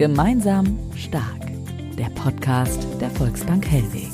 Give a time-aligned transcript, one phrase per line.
[0.00, 1.52] Gemeinsam stark.
[1.98, 4.09] Der Podcast der Volksbank Hellweg.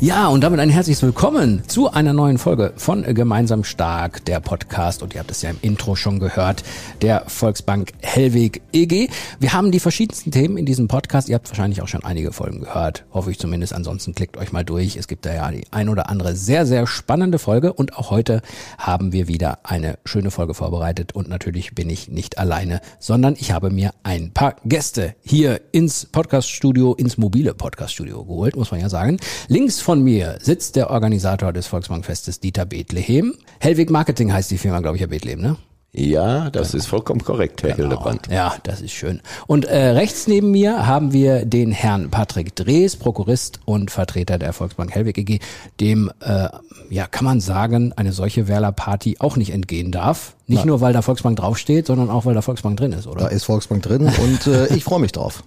[0.00, 5.02] Ja, und damit ein herzliches Willkommen zu einer neuen Folge von Gemeinsam Stark, der Podcast.
[5.02, 6.62] Und ihr habt es ja im Intro schon gehört,
[7.02, 9.08] der Volksbank Hellweg EG.
[9.40, 11.28] Wir haben die verschiedensten Themen in diesem Podcast.
[11.28, 13.06] Ihr habt wahrscheinlich auch schon einige Folgen gehört.
[13.12, 13.72] Hoffe ich zumindest.
[13.72, 14.94] Ansonsten klickt euch mal durch.
[14.94, 17.72] Es gibt da ja die ein oder andere sehr, sehr spannende Folge.
[17.72, 18.42] Und auch heute
[18.78, 21.10] haben wir wieder eine schöne Folge vorbereitet.
[21.16, 26.06] Und natürlich bin ich nicht alleine, sondern ich habe mir ein paar Gäste hier ins
[26.06, 29.16] Podcaststudio, ins mobile Podcaststudio geholt, muss man ja sagen.
[29.48, 33.34] Links von mir sitzt der Organisator des Volksbankfestes, Dieter Bethlehem.
[33.58, 35.56] Hellweg Marketing heißt die Firma, glaube ich, ja Bethlehem, ne?
[35.92, 37.88] Ja, das ist vollkommen korrekt, Herr genau.
[37.88, 38.26] Hildebrand.
[38.30, 39.22] Ja, das ist schön.
[39.46, 44.52] Und äh, rechts neben mir haben wir den Herrn Patrick Drees, Prokurist und Vertreter der
[44.52, 45.38] Volksbank Hellweg EG,
[45.80, 46.50] dem, äh,
[46.90, 50.36] ja, kann man sagen, eine solche Wählerparty auch nicht entgehen darf.
[50.46, 50.66] Nicht Nein.
[50.66, 53.22] nur, weil da Volksbank draufsteht, sondern auch, weil da Volksbank drin ist, oder?
[53.22, 55.42] Da ist Volksbank drin und äh, ich freue mich drauf.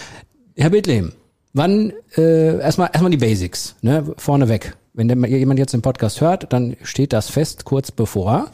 [0.56, 1.12] Herr Bethlehem,
[1.54, 4.14] Wann äh, erstmal erstmal die Basics, ne?
[4.16, 4.76] Vorneweg.
[4.94, 8.50] Wenn der, jemand jetzt den Podcast hört, dann steht das fest kurz bevor.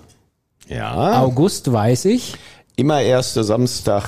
[0.68, 1.20] Ja.
[1.22, 2.34] August weiß ich.
[2.76, 4.04] Immer erster Samstag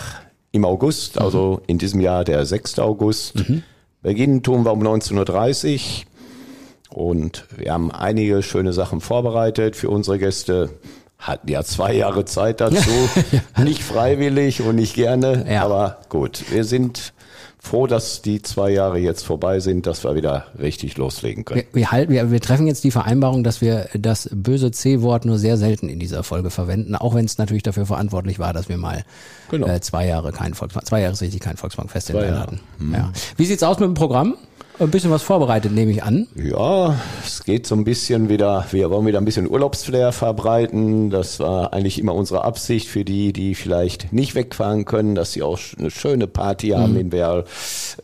[0.52, 1.22] im August, mhm.
[1.22, 2.78] also in diesem Jahr der 6.
[2.78, 3.48] August.
[3.48, 3.62] Mhm.
[4.02, 6.06] Beginnen tun wir um 19.30 Uhr.
[6.92, 10.70] Und wir haben einige schöne Sachen vorbereitet für unsere Gäste.
[11.18, 12.90] Hatten ja zwei Jahre Zeit dazu.
[13.56, 13.62] ja.
[13.62, 15.46] Nicht freiwillig und nicht gerne.
[15.48, 15.64] Ja.
[15.64, 17.12] Aber gut, wir sind
[17.62, 21.62] froh, dass die zwei Jahre jetzt vorbei sind, dass wir wieder richtig loslegen können.
[21.72, 25.38] Wir, wir, halten, wir, wir treffen jetzt die Vereinbarung, dass wir das böse C-Wort nur
[25.38, 28.78] sehr selten in dieser Folge verwenden, auch wenn es natürlich dafür verantwortlich war, dass wir
[28.78, 29.04] mal
[29.50, 29.68] genau.
[29.68, 32.60] äh, zwei Jahre kein Volksbank, zwei Jahre richtig kein Volksbankfest in hatten.
[32.78, 32.94] Hm.
[32.94, 33.12] Ja.
[33.36, 34.36] Wie sieht's aus mit dem Programm?
[34.80, 36.26] Ein bisschen was vorbereitet, nehme ich an.
[36.34, 41.10] Ja, es geht so ein bisschen wieder, wir wollen wieder ein bisschen Urlaubsflair verbreiten.
[41.10, 45.42] Das war eigentlich immer unsere Absicht für die, die vielleicht nicht wegfahren können, dass sie
[45.42, 47.00] auch eine schöne Party haben mhm.
[47.00, 47.44] in Werl.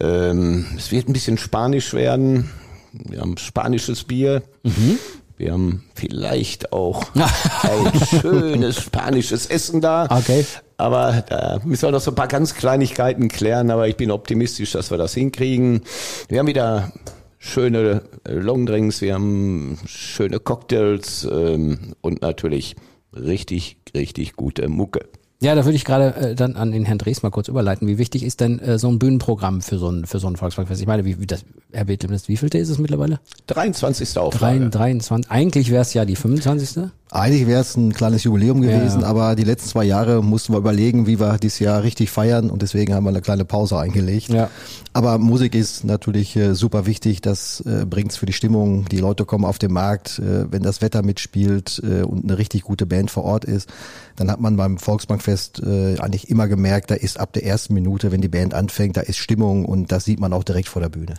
[0.01, 2.51] Ähm, es wird ein bisschen spanisch werden.
[2.93, 4.43] Wir haben spanisches Bier.
[4.63, 4.99] Mhm.
[5.39, 10.09] Wir haben vielleicht auch ein schönes spanisches Essen da.
[10.11, 10.45] Okay.
[10.77, 14.73] Aber da müssen wir noch so ein paar ganz Kleinigkeiten klären, aber ich bin optimistisch,
[14.73, 15.83] dass wir das hinkriegen.
[16.29, 16.93] Wir haben wieder
[17.39, 22.77] schöne Longdrinks, wir haben schöne Cocktails ähm, und natürlich
[23.15, 25.09] richtig, richtig gute Mucke.
[25.41, 27.87] Ja, da würde ich gerade äh, dann an den Herrn Drees mal kurz überleiten.
[27.87, 30.81] Wie wichtig ist denn äh, so ein Bühnenprogramm für so ein, für so ein Volksbankfest?
[30.81, 33.21] Ich meine, wie, wie das, Herr Bethlehem, wie vielte ist es mittlerweile?
[33.49, 34.17] 23.
[34.17, 34.71] Auflage.
[34.71, 36.85] 23, eigentlich wäre es ja die 25.
[37.09, 39.07] Eigentlich wäre es ein kleines Jubiläum gewesen, ja.
[39.07, 42.63] aber die letzten zwei Jahre mussten wir überlegen, wie wir dieses Jahr richtig feiern und
[42.63, 44.29] deswegen haben wir eine kleine Pause eingelegt.
[44.29, 44.51] Ja.
[44.93, 48.87] Aber Musik ist natürlich äh, super wichtig, das äh, bringt's für die Stimmung.
[48.87, 52.63] Die Leute kommen auf den Markt, äh, wenn das Wetter mitspielt äh, und eine richtig
[52.63, 53.69] gute Band vor Ort ist,
[54.17, 58.11] dann hat man beim Volksbankfest äh, eigentlich immer gemerkt, da ist ab der ersten Minute,
[58.11, 60.89] wenn die Band anfängt, da ist Stimmung und das sieht man auch direkt vor der
[60.89, 61.15] Bühne.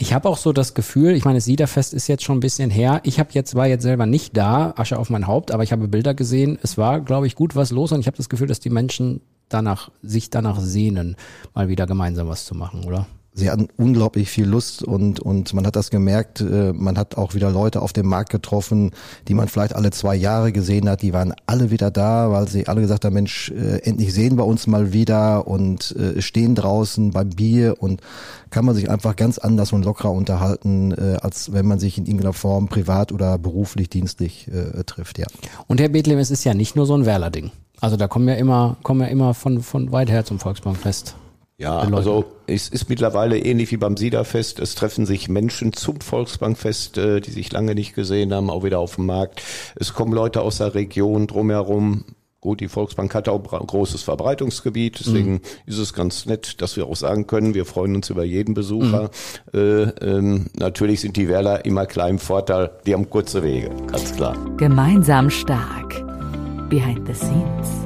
[0.00, 2.70] Ich habe auch so das Gefühl, ich meine, das Siederfest ist jetzt schon ein bisschen
[2.70, 3.02] her.
[3.04, 5.88] Ich habe jetzt war jetzt selber nicht da, Asche auf mein Haupt, aber ich habe
[5.88, 6.58] Bilder gesehen.
[6.62, 9.20] Es war, glaube ich, gut was los und ich habe das Gefühl, dass die Menschen
[9.50, 11.16] danach sich danach sehnen,
[11.52, 13.08] mal wieder gemeinsam was zu machen, oder?
[13.40, 17.34] Sie hatten unglaublich viel Lust und, und man hat das gemerkt, äh, man hat auch
[17.34, 18.92] wieder Leute auf dem Markt getroffen,
[19.26, 22.68] die man vielleicht alle zwei Jahre gesehen hat, die waren alle wieder da, weil sie
[22.68, 27.10] alle gesagt haben, Mensch, äh, endlich sehen wir uns mal wieder und äh, stehen draußen
[27.10, 28.00] beim Bier und
[28.50, 32.32] kann man sich einfach ganz anders und lockerer unterhalten, als wenn man sich in irgendeiner
[32.32, 34.50] Form privat oder beruflich, dienstlich
[34.86, 35.26] trifft, ja.
[35.68, 37.52] Und Herr Bethlehem, es ist ja nicht nur so ein Werler-Ding.
[37.80, 41.14] Also da kommen ja immer, kommen ja immer von, von weit her zum Volksbankfest.
[41.60, 44.60] Ja, also es ist mittlerweile ähnlich wie beim Siederfest.
[44.60, 48.78] Es treffen sich Menschen zum Volksbankfest, äh, die sich lange nicht gesehen haben, auch wieder
[48.78, 49.42] auf dem Markt.
[49.76, 52.06] Es kommen Leute aus der Region drumherum.
[52.40, 55.40] Gut, die Volksbank hat auch ein großes Verbreitungsgebiet, deswegen mhm.
[55.66, 59.10] ist es ganz nett, dass wir auch sagen können, wir freuen uns über jeden Besucher.
[59.52, 59.58] Mhm.
[59.60, 64.14] Äh, ähm, natürlich sind die Wähler immer klein im Vorteil, die haben kurze Wege, ganz
[64.16, 64.34] klar.
[64.56, 66.02] Gemeinsam stark.
[66.70, 67.79] Behind the scenes.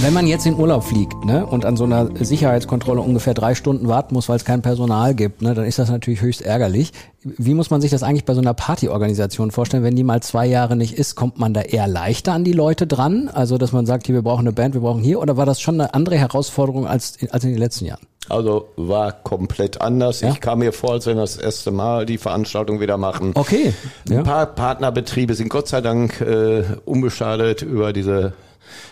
[0.00, 3.88] Wenn man jetzt in Urlaub fliegt ne, und an so einer Sicherheitskontrolle ungefähr drei Stunden
[3.88, 6.92] warten muss, weil es kein Personal gibt, ne, dann ist das natürlich höchst ärgerlich.
[7.22, 9.82] Wie muss man sich das eigentlich bei so einer Partyorganisation vorstellen?
[9.82, 12.86] Wenn die mal zwei Jahre nicht ist, kommt man da eher leichter an die Leute
[12.86, 13.30] dran?
[13.32, 15.20] Also, dass man sagt, hier, wir brauchen eine Band, wir brauchen hier?
[15.20, 18.06] Oder war das schon eine andere Herausforderung als, als in den letzten Jahren?
[18.28, 20.20] Also war komplett anders.
[20.20, 20.30] Ja?
[20.30, 23.32] Ich kam mir vor, als wenn wir das erste Mal die Veranstaltung wieder machen.
[23.34, 23.74] Okay.
[24.08, 24.18] Ja.
[24.18, 28.32] Ein paar Partnerbetriebe sind Gott sei Dank äh, unbeschadet über diese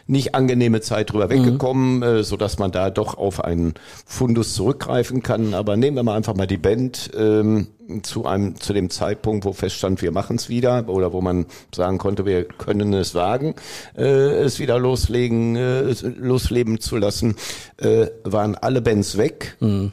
[0.07, 2.03] nicht angenehme Zeit drüber weggekommen, mhm.
[2.03, 3.75] äh, so dass man da doch auf einen
[4.07, 5.55] Fundus zurückgreifen kann.
[5.55, 7.69] Aber nehmen wir mal einfach mal die Band ähm,
[8.03, 11.99] zu einem zu dem Zeitpunkt, wo feststand, wir machen es wieder, oder wo man sagen
[11.99, 13.55] konnte, wir können es wagen,
[13.97, 17.37] äh, es wieder loslegen, äh, losleben zu lassen,
[17.79, 19.57] äh, waren alle Bands weg.
[19.61, 19.93] Mhm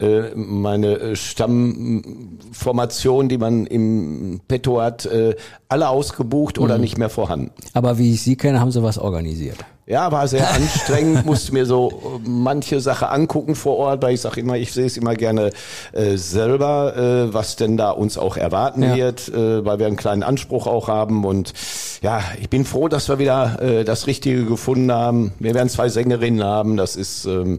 [0.00, 5.34] äh, meine äh, Stammformation, die man im Petto hat, äh,
[5.68, 6.82] alle ausgebucht oder mhm.
[6.82, 7.50] nicht mehr vorhanden.
[7.72, 9.58] Aber wie ich Sie kenne, haben Sie was organisiert.
[9.88, 14.40] Ja, war sehr anstrengend, musste mir so manche Sache angucken vor Ort, weil ich sage
[14.40, 15.50] immer, ich sehe es immer gerne
[15.92, 18.94] äh, selber, äh, was denn da uns auch erwarten ja.
[18.94, 21.54] wird, äh, weil wir einen kleinen Anspruch auch haben und
[22.02, 25.32] ja, ich bin froh, dass wir wieder äh, das Richtige gefunden haben.
[25.40, 27.58] Wir werden zwei Sängerinnen haben, das ist ähm,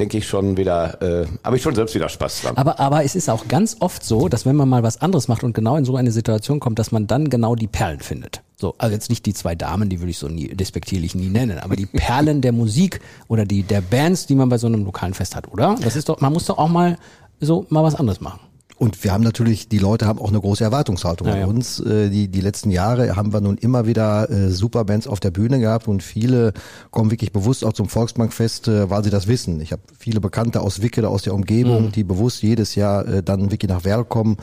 [0.00, 2.56] denke ich schon wieder, äh, habe ich schon selbst wieder Spaß dran.
[2.56, 5.44] Aber, aber es ist auch ganz oft so, dass wenn man mal was anderes macht
[5.44, 8.42] und genau in so eine Situation kommt, dass man dann genau die Perlen findet.
[8.56, 11.58] So, also jetzt nicht die zwei Damen, die würde ich so nie despektierlich nie nennen,
[11.58, 15.14] aber die Perlen der Musik oder die der Bands, die man bei so einem lokalen
[15.14, 15.76] Fest hat, oder?
[15.80, 16.98] Das ist doch, man muss doch auch mal
[17.40, 18.40] so mal was anderes machen.
[18.80, 21.80] Und wir haben natürlich, die Leute haben auch eine große Erwartungshaltung ja, an uns.
[21.80, 25.60] Äh, die, die letzten Jahre haben wir nun immer wieder äh, Superbands auf der Bühne
[25.60, 26.54] gehabt und viele
[26.90, 29.60] kommen wirklich bewusst auch zum Volksbankfest, äh, weil sie das wissen.
[29.60, 31.92] Ich habe viele Bekannte aus Wicke, aus der Umgebung, mhm.
[31.92, 34.38] die bewusst jedes Jahr dann wirklich nach Werl kommen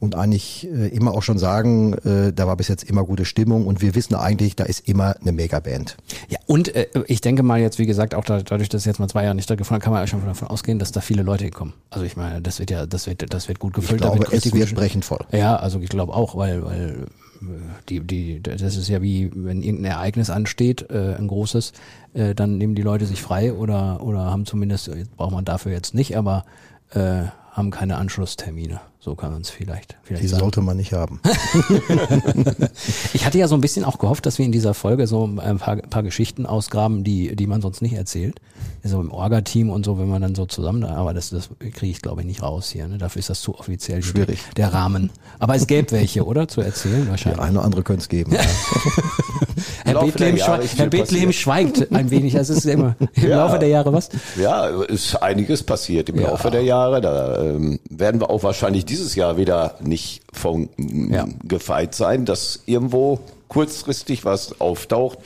[0.00, 3.66] und eigentlich äh, immer auch schon sagen, äh, da war bis jetzt immer gute Stimmung
[3.66, 5.98] und wir wissen eigentlich, da ist immer eine Megaband.
[6.28, 9.24] Ja, und äh, ich denke mal jetzt, wie gesagt, auch dadurch, dass jetzt mal zwei
[9.24, 11.74] Jahre nicht stattgefunden kann man ja schon davon ausgehen, dass da viele Leute hinkommen.
[11.90, 14.00] Also ich meine, das wird ja, das wird, das wird gut gefüllt.
[14.00, 15.24] Ich glaube, da wird es wird brechend voll.
[15.32, 17.06] Ja, also ich glaube auch, weil, weil
[17.42, 17.46] äh,
[17.90, 21.74] die, die, das ist ja wie, wenn irgendein Ereignis ansteht, äh, ein großes,
[22.14, 25.72] äh, dann nehmen die Leute sich frei oder, oder haben zumindest, jetzt braucht man dafür
[25.72, 26.46] jetzt nicht, aber
[26.94, 28.80] äh, haben keine Anschlusstermine.
[29.02, 30.40] So kann man es vielleicht, vielleicht Die sagen.
[30.42, 31.22] sollte man nicht haben.
[33.14, 35.56] ich hatte ja so ein bisschen auch gehofft, dass wir in dieser Folge so ein
[35.56, 38.42] paar, paar Geschichten ausgraben, die, die man sonst nicht erzählt.
[38.84, 42.02] So im Orga-Team und so, wenn man dann so zusammen, aber das, das kriege ich
[42.02, 42.88] glaube ich nicht raus hier.
[42.88, 42.98] Ne?
[42.98, 44.40] Dafür ist das zu offiziell schwierig.
[44.58, 45.10] Der Rahmen.
[45.38, 46.46] Aber es gäbe welche, oder?
[46.46, 47.38] Zu erzählen wahrscheinlich.
[47.38, 48.32] Der eine oder andere könnte es geben.
[48.32, 48.40] Ja.
[49.84, 52.36] Herr Bethlehem, Jahre Herr Bethlehem schweigt ein wenig.
[52.36, 53.38] Also es ist immer im ja.
[53.38, 54.08] Laufe der Jahre was?
[54.36, 56.28] Ja, ist einiges passiert im ja.
[56.28, 57.00] Laufe der Jahre.
[57.00, 61.26] Da ähm, werden wir auch wahrscheinlich dieses Jahr wieder nicht von ja.
[61.44, 65.18] gefeit sein, dass irgendwo kurzfristig was auftaucht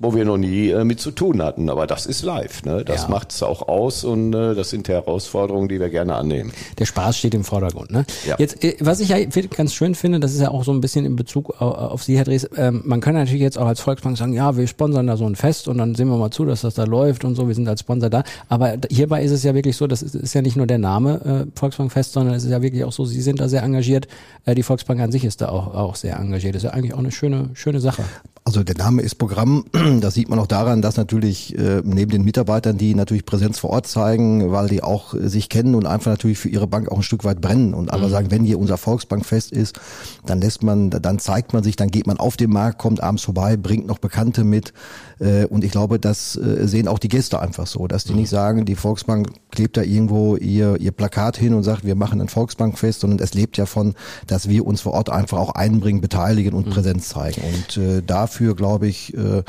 [0.00, 1.68] wo wir noch nie äh, mit zu tun hatten.
[1.68, 2.84] Aber das ist live, ne?
[2.84, 3.08] Das ja.
[3.08, 6.52] macht es auch aus und äh, das sind Herausforderungen, die wir gerne annehmen.
[6.78, 8.04] Der Spaß steht im Vordergrund, ne?
[8.26, 8.36] Ja.
[8.38, 11.04] Jetzt, äh, was ich ja ganz schön finde, das ist ja auch so ein bisschen
[11.04, 14.16] in Bezug auf, auf Sie, Herr Dres, ähm, man kann natürlich jetzt auch als Volksbank
[14.16, 16.60] sagen, ja, wir sponsern da so ein Fest und dann sehen wir mal zu, dass
[16.60, 18.22] das da läuft und so, wir sind als Sponsor da.
[18.48, 21.46] Aber hierbei ist es ja wirklich so, das ist, ist ja nicht nur der Name
[21.48, 24.06] äh, Volksbankfest, sondern es ist ja wirklich auch so, Sie sind da sehr engagiert.
[24.44, 26.54] Äh, die Volksbank an sich ist da auch, auch sehr engagiert.
[26.54, 28.04] Das ist ja eigentlich auch eine schöne, schöne Sache.
[28.48, 29.66] Also der Name ist Programm.
[30.00, 33.68] Das sieht man auch daran, dass natürlich äh, neben den Mitarbeitern, die natürlich Präsenz vor
[33.70, 36.96] Ort zeigen, weil die auch äh, sich kennen und einfach natürlich für ihre Bank auch
[36.96, 38.10] ein Stück weit brennen und aber mhm.
[38.10, 39.78] sagen, wenn hier unser Volksbankfest ist,
[40.24, 43.22] dann lässt man, dann zeigt man sich, dann geht man auf den Markt, kommt abends
[43.22, 44.72] vorbei, bringt noch Bekannte mit.
[45.20, 48.20] Äh, und ich glaube, das äh, sehen auch die Gäste einfach so, dass die mhm.
[48.20, 49.28] nicht sagen, die Volksbank
[49.58, 53.34] klebt da irgendwo ihr, ihr Plakat hin und sagt, wir machen ein Volksbankfest, sondern es
[53.34, 53.94] lebt ja von,
[54.28, 56.70] dass wir uns vor Ort einfach auch einbringen, beteiligen und mhm.
[56.70, 57.42] Präsenz zeigen.
[57.42, 59.42] Und äh, dafür glaube ich, äh,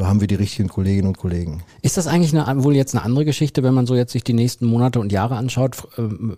[0.00, 1.62] haben wir die richtigen Kolleginnen und Kollegen.
[1.82, 4.32] Ist das eigentlich eine, wohl jetzt eine andere Geschichte, wenn man so jetzt sich die
[4.32, 5.76] nächsten Monate und Jahre anschaut,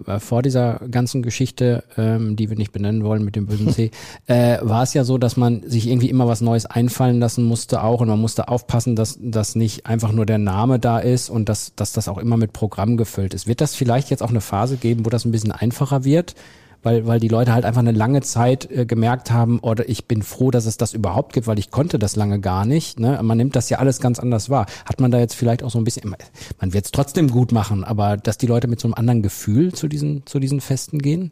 [0.07, 3.91] äh, vor dieser ganzen Geschichte, ähm, die wir nicht benennen wollen mit dem bösen C,
[4.27, 7.83] äh, war es ja so, dass man sich irgendwie immer was Neues einfallen lassen musste
[7.83, 11.49] auch und man musste aufpassen, dass, dass nicht einfach nur der Name da ist und
[11.49, 13.47] dass, dass das auch immer mit Programm gefüllt ist.
[13.47, 16.35] Wird das vielleicht jetzt auch eine Phase geben, wo das ein bisschen einfacher wird?
[16.83, 20.23] weil, weil die Leute halt einfach eine lange Zeit äh, gemerkt haben, oder ich bin
[20.23, 23.01] froh, dass es das überhaupt gibt, weil ich konnte das lange gar nicht.
[23.01, 23.19] Ne?
[23.23, 24.67] Man nimmt das ja alles ganz anders wahr.
[24.85, 26.15] Hat man da jetzt vielleicht auch so ein bisschen,
[26.61, 29.73] man wird es trotzdem gut machen, aber dass die Leute mit so einem anderen Gefühl
[29.73, 31.31] zu diesen, zu diesen Festen gehen?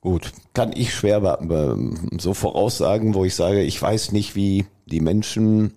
[0.00, 1.38] Gut, kann ich schwer
[2.18, 5.74] so voraussagen, wo ich sage, ich weiß nicht, wie die Menschen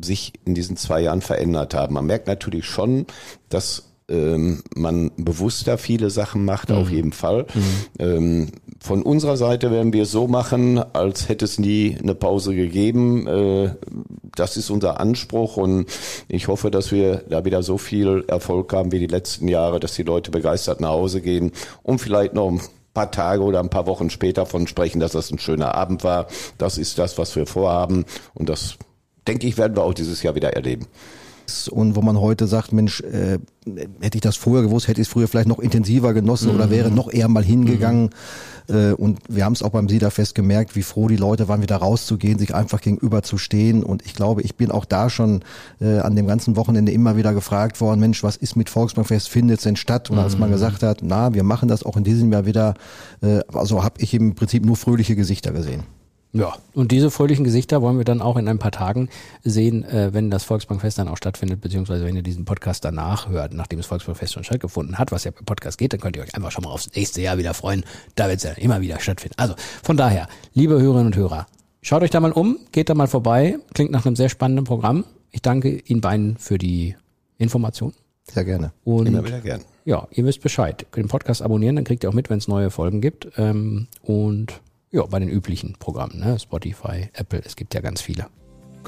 [0.00, 1.94] sich in diesen zwei Jahren verändert haben.
[1.94, 3.06] Man merkt natürlich schon,
[3.48, 6.76] dass ähm, man bewusster viele Sachen macht, mhm.
[6.76, 7.46] auf jeden Fall.
[7.54, 7.62] Mhm.
[7.98, 8.48] Ähm,
[8.80, 13.26] von unserer Seite werden wir so machen, als hätte es nie eine Pause gegeben.
[13.26, 13.74] Äh,
[14.36, 15.86] das ist unser Anspruch und
[16.28, 19.94] ich hoffe, dass wir da wieder so viel Erfolg haben wie die letzten Jahre, dass
[19.94, 22.60] die Leute begeistert nach Hause gehen und vielleicht noch ein
[22.92, 26.26] paar Tage oder ein paar Wochen später von sprechen, dass das ein schöner Abend war.
[26.58, 28.76] Das ist das, was wir vorhaben und das
[29.26, 30.88] denke ich, werden wir auch dieses Jahr wieder erleben
[31.70, 33.38] und wo man heute sagt, Mensch, äh,
[34.00, 36.54] hätte ich das früher gewusst, hätte ich es früher vielleicht noch intensiver genossen mhm.
[36.56, 38.10] oder wäre noch eher mal hingegangen.
[38.68, 38.74] Mhm.
[38.74, 41.76] Äh, und wir haben es auch beim Siederfest gemerkt, wie froh die Leute waren, wieder
[41.76, 43.82] rauszugehen, sich einfach gegenüber zu stehen.
[43.82, 45.40] Und ich glaube, ich bin auch da schon
[45.80, 49.58] äh, an dem ganzen Wochenende immer wieder gefragt worden, Mensch, was ist mit Volksbankfest, findet
[49.58, 50.10] es denn statt?
[50.10, 50.54] Und als man mhm.
[50.54, 52.74] gesagt hat, na, wir machen das auch in diesem Jahr wieder,
[53.22, 55.84] äh, also habe ich im Prinzip nur fröhliche Gesichter gesehen.
[56.36, 59.08] Ja, und diese fröhlichen Gesichter wollen wir dann auch in ein paar Tagen
[59.44, 63.54] sehen, äh, wenn das Volksbankfest dann auch stattfindet, beziehungsweise wenn ihr diesen Podcast danach hört,
[63.54, 66.34] nachdem das Volksbankfest schon stattgefunden hat, was ja beim Podcast geht, dann könnt ihr euch
[66.34, 67.84] einfach schon mal aufs nächste Jahr wieder freuen.
[68.16, 69.36] Da wird es ja immer wieder stattfinden.
[69.38, 71.46] Also von daher, liebe Hörerinnen und Hörer,
[71.82, 75.04] schaut euch da mal um, geht da mal vorbei, klingt nach einem sehr spannenden Programm.
[75.30, 76.96] Ich danke Ihnen beiden für die
[77.38, 77.92] Information.
[78.24, 78.72] Sehr gerne.
[78.82, 79.60] Und immer wieder gern.
[79.84, 80.84] Ja, ihr wisst Bescheid.
[80.96, 83.28] Den Podcast abonnieren, dann kriegt ihr auch mit, wenn es neue Folgen gibt.
[83.36, 84.60] Ähm, und
[84.94, 86.38] ja, bei den üblichen Programmen, ne?
[86.38, 88.26] Spotify, Apple, es gibt ja ganz viele.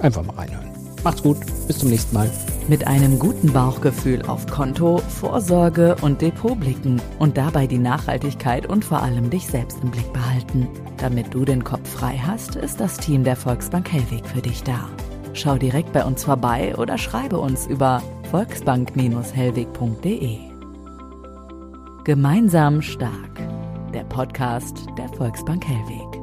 [0.00, 0.70] Einfach mal reinhören.
[1.02, 2.30] Macht's gut, bis zum nächsten Mal.
[2.68, 8.84] Mit einem guten Bauchgefühl auf Konto, Vorsorge und Depot blicken und dabei die Nachhaltigkeit und
[8.84, 10.68] vor allem dich selbst im Blick behalten.
[10.98, 14.88] Damit du den Kopf frei hast, ist das Team der Volksbank Hellweg für dich da.
[15.32, 20.38] Schau direkt bei uns vorbei oder schreibe uns über volksbank-hellweg.de.
[22.04, 23.55] Gemeinsam stark
[23.96, 26.15] der Podcast der Volksbank Hellweg.